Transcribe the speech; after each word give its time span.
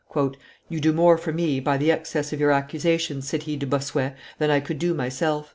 "You 0.67 0.79
do 0.79 0.93
more 0.93 1.15
for 1.15 1.31
me 1.31 1.59
by 1.59 1.77
the 1.77 1.91
excess 1.91 2.33
of 2.33 2.39
your 2.39 2.49
accusations," 2.49 3.27
said 3.27 3.43
he 3.43 3.55
to 3.57 3.67
Bossuet, 3.67 4.15
"than 4.39 4.49
I 4.49 4.59
could 4.59 4.79
do 4.79 4.95
myself. 4.95 5.49